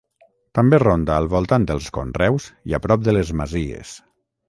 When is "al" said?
1.17-1.29